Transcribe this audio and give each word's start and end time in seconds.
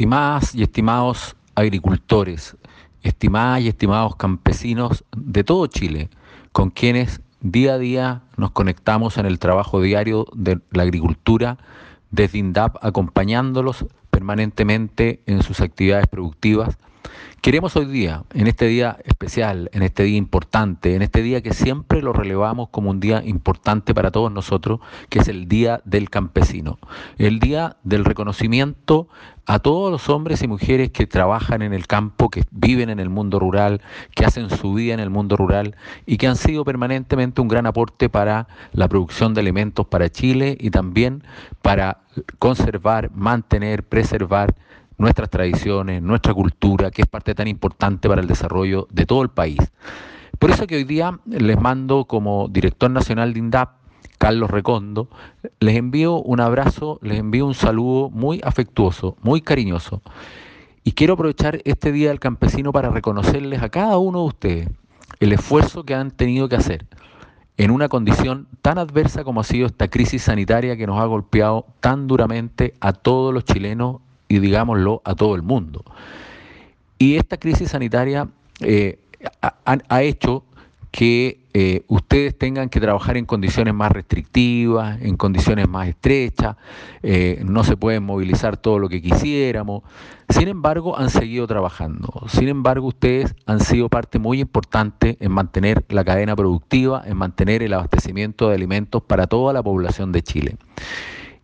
Estimadas 0.00 0.54
y 0.54 0.62
estimados 0.62 1.36
agricultores, 1.54 2.56
estimadas 3.02 3.60
y 3.60 3.68
estimados 3.68 4.16
campesinos 4.16 5.04
de 5.14 5.44
todo 5.44 5.66
Chile, 5.66 6.08
con 6.52 6.70
quienes 6.70 7.20
día 7.42 7.74
a 7.74 7.78
día 7.78 8.22
nos 8.38 8.52
conectamos 8.52 9.18
en 9.18 9.26
el 9.26 9.38
trabajo 9.38 9.78
diario 9.82 10.24
de 10.32 10.58
la 10.70 10.84
agricultura, 10.84 11.58
desde 12.10 12.38
INDAP 12.38 12.82
acompañándolos 12.82 13.84
permanentemente 14.08 15.20
en 15.26 15.42
sus 15.42 15.60
actividades 15.60 16.06
productivas, 16.06 16.78
Queremos 17.40 17.74
hoy 17.74 17.86
día, 17.86 18.24
en 18.34 18.48
este 18.48 18.66
día 18.66 18.98
especial, 19.04 19.70
en 19.72 19.82
este 19.82 20.02
día 20.02 20.18
importante, 20.18 20.94
en 20.94 21.00
este 21.00 21.22
día 21.22 21.40
que 21.40 21.54
siempre 21.54 22.02
lo 22.02 22.12
relevamos 22.12 22.68
como 22.68 22.90
un 22.90 23.00
día 23.00 23.22
importante 23.24 23.94
para 23.94 24.10
todos 24.10 24.30
nosotros, 24.30 24.80
que 25.08 25.20
es 25.20 25.28
el 25.28 25.48
Día 25.48 25.80
del 25.86 26.10
Campesino, 26.10 26.78
el 27.16 27.40
día 27.40 27.78
del 27.82 28.04
reconocimiento 28.04 29.08
a 29.46 29.58
todos 29.58 29.90
los 29.90 30.10
hombres 30.10 30.42
y 30.42 30.48
mujeres 30.48 30.90
que 30.90 31.06
trabajan 31.06 31.62
en 31.62 31.72
el 31.72 31.86
campo, 31.86 32.28
que 32.28 32.44
viven 32.50 32.90
en 32.90 33.00
el 33.00 33.08
mundo 33.08 33.38
rural, 33.38 33.80
que 34.14 34.26
hacen 34.26 34.50
su 34.50 34.74
vida 34.74 34.92
en 34.92 35.00
el 35.00 35.08
mundo 35.08 35.36
rural 35.36 35.76
y 36.04 36.18
que 36.18 36.26
han 36.26 36.36
sido 36.36 36.66
permanentemente 36.66 37.40
un 37.40 37.48
gran 37.48 37.64
aporte 37.64 38.10
para 38.10 38.48
la 38.72 38.86
producción 38.86 39.32
de 39.32 39.40
alimentos 39.40 39.86
para 39.86 40.10
Chile 40.10 40.58
y 40.60 40.70
también 40.70 41.24
para 41.62 42.02
conservar, 42.38 43.10
mantener, 43.14 43.82
preservar 43.82 44.54
nuestras 45.00 45.30
tradiciones, 45.30 46.02
nuestra 46.02 46.34
cultura, 46.34 46.90
que 46.90 47.02
es 47.02 47.08
parte 47.08 47.34
tan 47.34 47.48
importante 47.48 48.08
para 48.08 48.20
el 48.20 48.26
desarrollo 48.26 48.86
de 48.90 49.06
todo 49.06 49.22
el 49.22 49.30
país. 49.30 49.58
Por 50.38 50.50
eso 50.50 50.66
que 50.66 50.76
hoy 50.76 50.84
día 50.84 51.18
les 51.26 51.58
mando 51.60 52.04
como 52.04 52.48
director 52.48 52.90
nacional 52.90 53.32
de 53.32 53.38
INDAP, 53.38 53.70
Carlos 54.18 54.50
Recondo, 54.50 55.08
les 55.58 55.76
envío 55.76 56.20
un 56.20 56.40
abrazo, 56.40 56.98
les 57.02 57.18
envío 57.18 57.46
un 57.46 57.54
saludo 57.54 58.10
muy 58.10 58.40
afectuoso, 58.44 59.16
muy 59.22 59.40
cariñoso. 59.40 60.02
Y 60.84 60.92
quiero 60.92 61.14
aprovechar 61.14 61.62
este 61.64 61.92
Día 61.92 62.10
del 62.10 62.20
Campesino 62.20 62.70
para 62.72 62.90
reconocerles 62.90 63.62
a 63.62 63.70
cada 63.70 63.96
uno 63.96 64.20
de 64.20 64.26
ustedes 64.26 64.68
el 65.18 65.32
esfuerzo 65.32 65.84
que 65.84 65.94
han 65.94 66.10
tenido 66.10 66.48
que 66.48 66.56
hacer 66.56 66.86
en 67.56 67.70
una 67.70 67.88
condición 67.88 68.48
tan 68.62 68.78
adversa 68.78 69.24
como 69.24 69.40
ha 69.40 69.44
sido 69.44 69.66
esta 69.66 69.88
crisis 69.88 70.22
sanitaria 70.22 70.76
que 70.76 70.86
nos 70.86 71.00
ha 71.00 71.04
golpeado 71.06 71.66
tan 71.80 72.06
duramente 72.06 72.74
a 72.80 72.92
todos 72.92 73.32
los 73.32 73.44
chilenos 73.44 73.96
y 74.30 74.38
digámoslo 74.38 75.02
a 75.04 75.14
todo 75.14 75.34
el 75.34 75.42
mundo. 75.42 75.84
Y 76.98 77.16
esta 77.16 77.36
crisis 77.36 77.70
sanitaria 77.70 78.28
eh, 78.60 78.98
ha, 79.42 80.02
hecho 80.02 80.44
que 80.92 81.40
eh, 81.52 81.82
ustedes 81.88 82.38
tengan 82.38 82.68
que 82.68 82.78
trabajar 82.78 83.16
en 83.16 83.26
condiciones 83.26 83.74
más 83.74 83.90
restrictivas, 83.90 85.02
en 85.02 85.16
condiciones 85.16 85.68
más 85.68 85.88
estrechas, 85.88 86.56
eh, 87.02 87.42
no 87.44 87.64
se 87.64 87.76
pueden 87.76 88.04
movilizar 88.04 88.56
todo 88.56 88.78
lo 88.78 88.88
que 88.88 89.02
quisiéramos. 89.02 89.82
Sin 90.28 90.46
embargo, 90.46 90.96
han 90.96 91.10
seguido 91.10 91.48
trabajando. 91.48 92.22
Sin 92.28 92.48
embargo, 92.48 92.86
ustedes 92.86 93.34
han 93.46 93.58
sido 93.58 93.88
parte 93.88 94.20
muy 94.20 94.40
importante 94.40 95.16
en 95.18 95.32
mantener 95.32 95.84
la 95.88 96.04
cadena 96.04 96.36
productiva, 96.36 97.02
en 97.04 97.16
mantener 97.16 97.64
el 97.64 97.72
abastecimiento 97.72 98.48
de 98.48 98.54
alimentos 98.54 99.02
para 99.02 99.26
toda 99.26 99.52
la 99.52 99.62
población 99.62 100.12
de 100.12 100.22
Chile. 100.22 100.56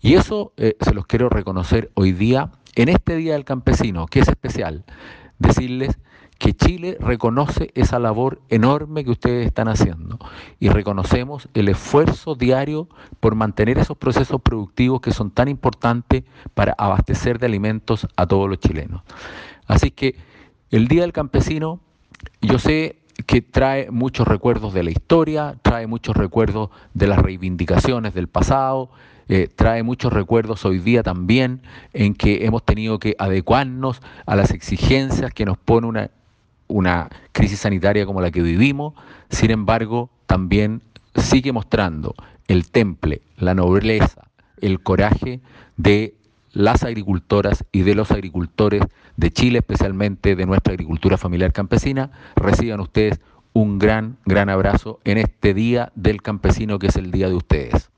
Y 0.00 0.14
eso 0.14 0.52
se 0.56 0.94
los 0.94 1.06
quiero 1.06 1.28
reconocer 1.28 1.90
hoy 1.94 2.12
día 2.12 2.52
en 2.76 2.88
este 2.88 3.16
Día 3.16 3.32
del 3.32 3.44
Campesino, 3.44 4.06
que 4.06 4.20
es 4.20 4.28
especial, 4.28 4.84
decirles 5.38 5.98
que 6.38 6.52
Chile 6.52 6.98
reconoce 7.00 7.70
esa 7.74 7.98
labor 7.98 8.42
enorme 8.50 9.04
que 9.04 9.10
ustedes 9.10 9.46
están 9.46 9.68
haciendo 9.68 10.18
y 10.60 10.68
reconocemos 10.68 11.48
el 11.54 11.68
esfuerzo 11.68 12.34
diario 12.34 12.88
por 13.20 13.34
mantener 13.34 13.78
esos 13.78 13.96
procesos 13.96 14.42
productivos 14.42 15.00
que 15.00 15.12
son 15.12 15.30
tan 15.30 15.48
importantes 15.48 16.24
para 16.52 16.74
abastecer 16.76 17.38
de 17.38 17.46
alimentos 17.46 18.06
a 18.16 18.26
todos 18.26 18.50
los 18.50 18.58
chilenos. 18.58 19.02
Así 19.66 19.90
que 19.90 20.16
el 20.70 20.88
Día 20.88 21.02
del 21.02 21.12
Campesino, 21.14 21.80
yo 22.42 22.58
sé 22.58 22.98
que 23.26 23.42
trae 23.42 23.90
muchos 23.90 24.26
recuerdos 24.26 24.72
de 24.72 24.84
la 24.84 24.90
historia, 24.90 25.56
trae 25.62 25.86
muchos 25.86 26.16
recuerdos 26.16 26.70
de 26.94 27.08
las 27.08 27.18
reivindicaciones 27.18 28.14
del 28.14 28.28
pasado, 28.28 28.90
eh, 29.28 29.48
trae 29.54 29.82
muchos 29.82 30.12
recuerdos 30.12 30.64
hoy 30.64 30.78
día 30.78 31.02
también 31.02 31.60
en 31.92 32.14
que 32.14 32.46
hemos 32.46 32.64
tenido 32.64 33.00
que 33.00 33.16
adecuarnos 33.18 34.00
a 34.24 34.36
las 34.36 34.52
exigencias 34.52 35.34
que 35.34 35.44
nos 35.44 35.58
pone 35.58 35.88
una, 35.88 36.10
una 36.68 37.08
crisis 37.32 37.60
sanitaria 37.60 38.06
como 38.06 38.20
la 38.20 38.30
que 38.30 38.42
vivimos, 38.42 38.94
sin 39.28 39.50
embargo 39.50 40.08
también 40.26 40.82
sigue 41.16 41.50
mostrando 41.50 42.14
el 42.46 42.70
temple, 42.70 43.20
la 43.36 43.54
nobleza, 43.54 44.28
el 44.60 44.80
coraje 44.80 45.40
de 45.76 46.14
las 46.52 46.84
agricultoras 46.84 47.64
y 47.72 47.82
de 47.82 47.94
los 47.94 48.12
agricultores 48.12 48.82
de 49.16 49.30
Chile, 49.30 49.58
especialmente 49.58 50.36
de 50.36 50.46
nuestra 50.46 50.72
agricultura 50.72 51.16
familiar 51.16 51.52
campesina. 51.52 52.10
Reciban 52.36 52.80
ustedes 52.80 53.20
un 53.52 53.78
gran, 53.78 54.18
gran 54.24 54.50
abrazo 54.50 55.00
en 55.04 55.18
este 55.18 55.54
día 55.54 55.92
del 55.94 56.22
campesino 56.22 56.78
que 56.78 56.88
es 56.88 56.96
el 56.96 57.10
día 57.10 57.28
de 57.28 57.34
ustedes. 57.34 57.90